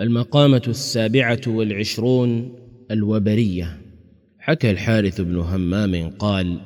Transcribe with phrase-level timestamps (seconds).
[0.00, 2.52] المقامة السابعة والعشرون
[2.90, 3.76] الوبرية.
[4.38, 6.60] حكى الحارث بن همام قال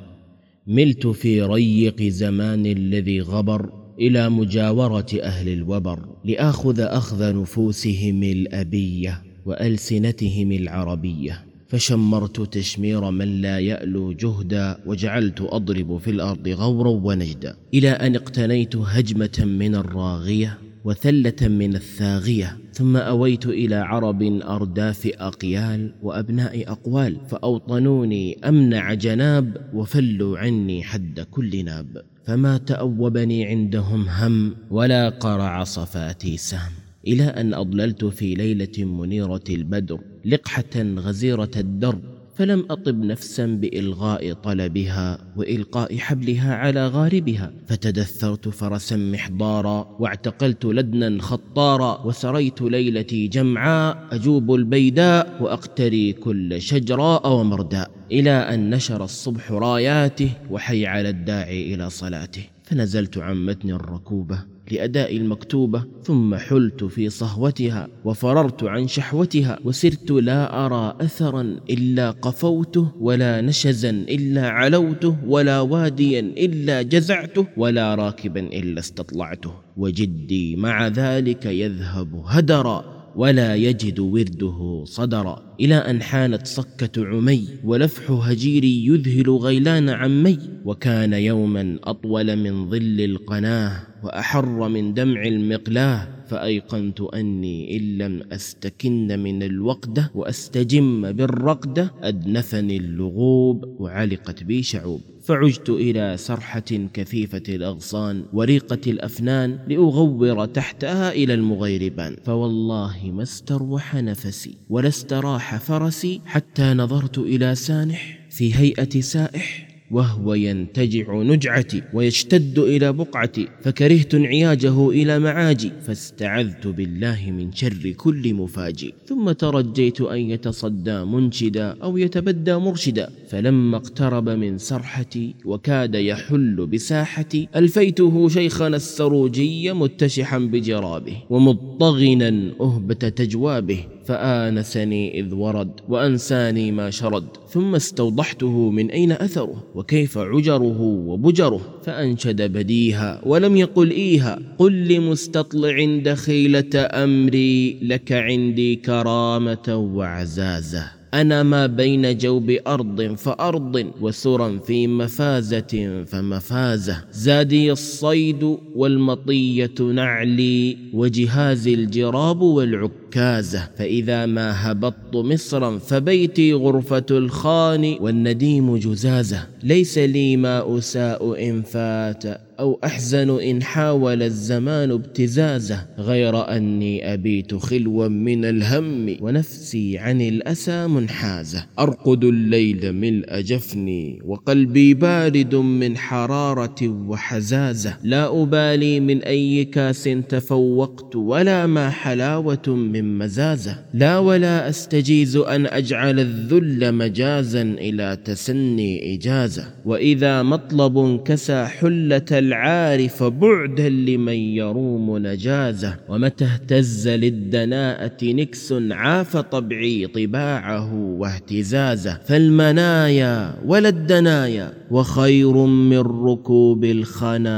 [0.67, 10.51] ملت في ريق زمان الذي غبر إلى مجاورة أهل الوبر لآخذ أخذ نفوسهم الأبية وألسنتهم
[10.51, 11.45] العربية.
[11.67, 17.57] فشمرت تشمير من لا يألو جهدا وجعلت أضرب في الأرض غورا ونجدا.
[17.73, 25.93] إلى أن اقتنيت هجمة من الراغية وثلة من الثاغية ثم أويت إلى عرب أرداف أقيال
[26.01, 35.09] وأبناء أقوال فأوطنوني أمنع جناب وفلوا عني حد كل ناب فما تأوبني عندهم هم ولا
[35.09, 36.71] قرع صفاتي سهم.
[37.07, 42.01] إلى أن أضللت في ليلة منيرة البدر لقحة غزيرة الدرب
[42.35, 52.05] فلم أطب نفسا بإلغاء طلبها وإلقاء حبلها على غاربها فتدثرت فرسا محضارا واعتقلت لدنا خطارا
[52.05, 60.85] وسريت ليلتي جمعاء أجوب البيداء وأقتري كل شجراء ومرداء إلى أن نشر الصبح راياته وحي
[60.85, 62.43] على الداعي إلى صلاته.
[62.71, 64.39] فنزلت عن متن الركوبة
[64.71, 72.91] لأداء المكتوبة ثم حلت في صهوتها وفررت عن شحوتها وسرت لا أرى أثرا إلا قفوته
[72.99, 81.45] ولا نشزا إلا علوته ولا واديا إلا جزعته ولا راكبا إلا استطلعته وجدي مع ذلك
[81.45, 83.00] يذهب هدرا.
[83.15, 85.55] ولا يجد ورده صدرا.
[85.59, 90.39] إلى أن حانت صكة عمي ولفح هجيري يذهل غيلان عمي.
[90.65, 96.07] وكان يوما أطول من ظل القناة وأحر من دمع المقلاة.
[96.27, 101.91] فأيقنت أني إن لم أستكن من الوقدة وأستجم بالرقدة.
[102.01, 105.01] أدنفني اللغوب وعلقت بي شعوب.
[105.31, 114.57] فعجت إلى سرحة كثيفة الأغصان وريقة الأفنان لأغور تحتها إلى المغيربان فوالله ما استروح نفسي
[114.69, 119.70] ولا استراح فرسي حتى نظرت إلى سانح في هيئة سائح.
[119.91, 128.33] وهو ينتجع نجعتي ويشتد إلى بقعتي فكرهت انعياجه إلى معاجي فاستعذت بالله من شر كل
[128.33, 128.93] مفاجئ.
[129.05, 137.47] ثم ترجيت أن يتصدى منشدا أو يتبدى مرشدا فلما اقترب من سرحتي وكاد يحل بساحتي
[137.55, 143.79] ألفيته شيخنا السروجي متشحا بجرابه ومضطغنا أهبة تجوابه.
[144.05, 152.41] فآنسني إذ ورد وأنساني ما شرد ثم استوضحته من أين أثره؟ وكيف عجره وبجره؟ فأنشد
[152.41, 161.00] بديها ولم يقل إيها قل لمستطلع دخيلة أمري لك عندي كرامة وعزازة.
[161.13, 167.03] أنا ما بين جوب أرض فأرض وسرا في مفازة فمفازة.
[167.11, 173.69] زادي الصيد والمطية نعلي وجهاز الجراب والعكازة.
[173.77, 179.47] فإذا ما هبطت مصرا فبيتي غرفة الخان والنديم جزازة.
[179.63, 182.23] ليس لي ما أساء إن فات
[182.61, 190.87] أو أحزن إن حاول الزمان ابتزازه غير أني أبيت خلوا من الهم ونفسي عن الأسى
[190.87, 191.65] منحازة.
[191.79, 197.97] أرقد الليل ملء جفني وقلبي بارد من حرارة وحزازة.
[198.03, 203.77] لا أبالي من أي كاس تفوقت ولا ما حلاوة من مزازة.
[203.93, 209.65] لا ولا أستجيز أن أجعل الذل مجازا إلى تسني إجازة.
[209.85, 220.07] وإذا مطلب كسى حلة العارف بعدا لمن يروم نجازه ومتى اهتز للدناءة نكس عاف طبعي
[220.07, 222.17] طباعه واهتزازه.
[222.17, 227.57] فالمنايا ولا الدنايا وخير من ركوب الخنا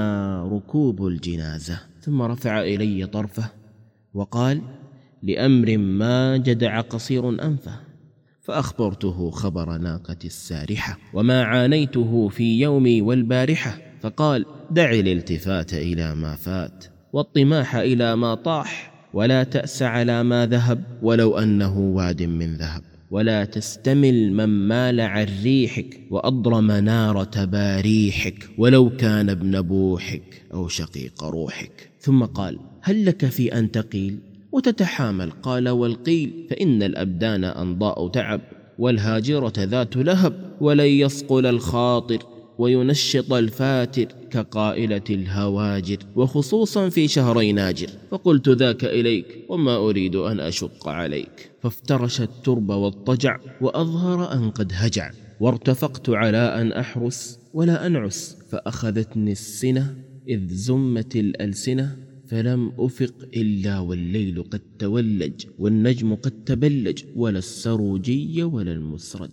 [0.53, 1.79] ركوب الجنازة.
[2.01, 3.49] ثم رفع إلي طرفه
[4.13, 4.61] وقال
[5.23, 7.79] لأمر ما جدع قصير أنفه
[8.41, 13.77] فأخبرته خبر ناقة السارحة وما عانيته في يومي والبارحة.
[14.03, 20.83] فقال دع الالتفات إلى ما فات والطماح إلى ما طاح ولا تأس على ما ذهب
[21.01, 22.81] ولو أنه واد من ذهب.
[23.11, 31.23] ولا تستمل من مال عن ريحك وأضرم نار تباريحك ولو كان ابن بوحك أو شقيق
[31.23, 31.89] روحك.
[31.99, 34.19] ثم قال هل لك في أن تقيل؟
[34.51, 35.31] وتتحامل.
[35.31, 38.41] قال والقيل فإن الأبدان أنضاء تعب
[38.79, 42.32] والهاجرة ذات لهب ولن يصقل الخاطر.
[42.57, 47.89] وينشط الفاتر كقائلة الهواجر وخصوصا في شهري ناجر.
[48.11, 51.51] فقلت ذاك إليك وما أريد أن أشق عليك.
[51.61, 55.11] فافترش الترب واضطجع وأظهر أن قد هجع.
[55.39, 59.95] وارتفقت على أن أحرس ولا أنعس فأخذتني السنة
[60.27, 61.97] إذ زمت الألسنة
[62.27, 69.31] فلم أفق إلا والليل قد تولج والنجم قد تبلج ولا السروجي ولا المسرج.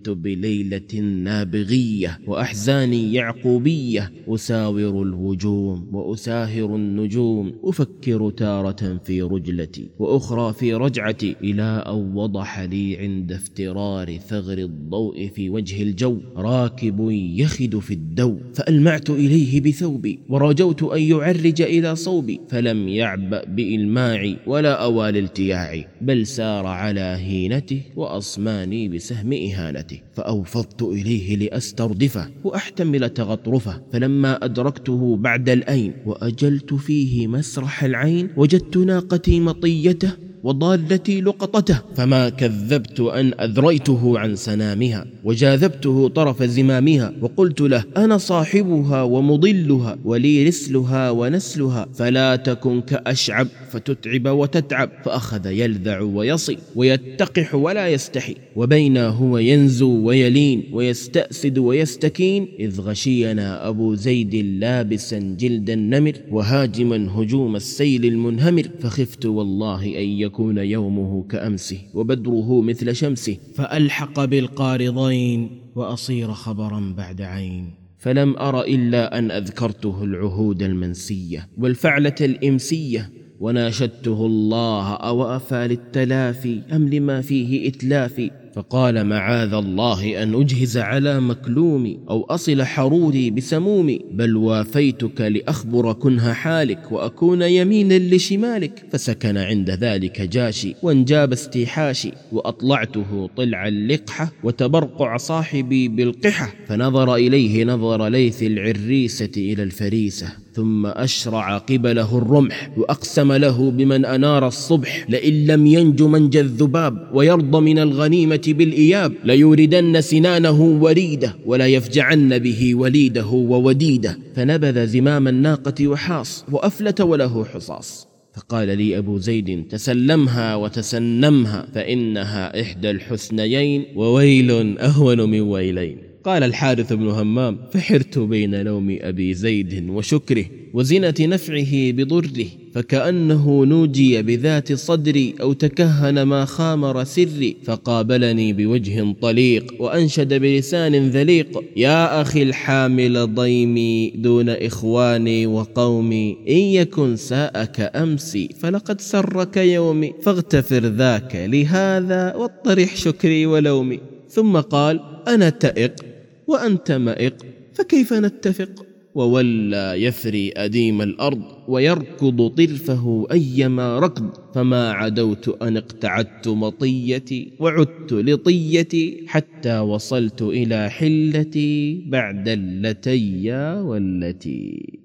[0.00, 10.74] فبت بليلة نابغية وأحزاني يعقوبية أساور الوجوم وأساهر النجوم أفكر تارة في رجلتي وأخرى في
[10.74, 16.20] رجعتي إلى أن وضح لي عند افترار ثغر الضوء في وجه الجو.
[16.36, 24.36] راكب يخد في الدو فألمعت إليه بثوبي ورجوت أن يعرج إلى صوبي فلم يعبأ بإلماعي
[24.46, 29.89] ولا أوال التياعي بل سار على هينته وأصماني بسهم إهانته.
[30.14, 39.40] فأوفضت إليه لأستردفه وأحتمل تغطرفه فلما أدركته بعد الأين وأجلت فيه مسرح العين وجدت ناقتي
[39.40, 40.12] مطيته
[40.44, 49.02] وضالتي لقطته فما كذبت أن أذريته عن سنامها وجاذبته طرف زمامها وقلت له أنا صاحبها
[49.02, 58.34] ومضلها ولي رسلها ونسلها فلا تكن كأشعب فتتعب وتتعب فأخذ يلذع ويصي ويتقح ولا يستحي
[58.56, 67.56] وبينا هو ينزو ويلين ويستأسد ويستكين إذ غشينا أبو زيد لابسا جلد النمر وهاجما هجوم
[67.56, 73.36] السيل المنهمر فخفت والله أن يكون يومه كأمسه وبدره مثل شمسه.
[73.54, 77.70] فألحق بالقارضين وأصير خبرا بعد عين.
[77.98, 83.10] فلم أر إلا أن أذكرته العهود المنسية والفعلة الإمسية.
[83.40, 88.30] وناشدته الله أوافى للتلافي أم لما فيه إتلافي.
[88.54, 96.32] فقال معاذ الله أن أجهز على مكلومي أو أصل حروري بسمومي بل وافيتك لأخبر كنه
[96.32, 105.88] حالك وأكون يمينا لشمالك فسكن عند ذلك جاشي وانجاب استيحاشي وأطلعته طلع اللقحة وتبرقع صاحبي
[105.88, 114.04] بالقحة فنظر إليه نظر ليث العريسة إلى الفريسة ثم أشرع قبله الرمح وأقسم له بمن
[114.04, 121.66] أنار الصبح لئن لم ينج منجى الذباب ويرضى من الغنيمة بالإياب ليوردن سنانه وريده ولا
[121.66, 124.18] يفجعن به وليده ووديده.
[124.36, 128.08] فنبذ زمام الناقة وحاص وأفلت وله حصاص.
[128.34, 136.09] فقال لي أبو زيد تسلمها وتسنمها فإنها إحدى الحسنيين وويل أهون من ويلين.
[136.24, 140.44] قال الحارث بن همام فحرت بين نوم أبي زيد وشكره
[140.74, 149.74] وزنة نفعه بضره فكأنه نوجي بذات صدري أو تكهن ما خامر سري فقابلني بوجه طليق
[149.78, 159.00] وأنشد بلسان ذليق يا أخي الحامل ضيمي دون إخواني وقومي إن يكن ساءك أمسي فلقد
[159.00, 164.00] سرك يومي فاغتفر ذاك لهذا واطرح شكري ولومي.
[164.28, 166.09] ثم قال أنا تئق
[166.50, 167.36] وأنت مئق
[167.74, 177.52] فكيف نتفق؟ وولى يثري أديم الأرض ويركض طرفه أيما ركض فما عدوت أن اقتعدت مطيتي
[177.60, 184.99] وعدت لطيتي حتى وصلت إلى حلتي بعد اللتي والتي